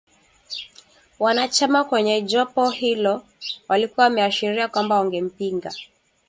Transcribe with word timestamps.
Wanachama 1.19 1.83
kwenye 1.83 2.21
jopo 2.21 2.69
hilo 2.69 3.23
walikuwa 3.67 4.03
wameashiria 4.03 4.67
kwamba 4.67 4.95
wangempinga 4.99 5.71